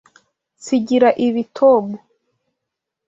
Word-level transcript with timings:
Nsigira 0.57 1.09
ibi, 1.25 1.43
Tom. 1.57 1.85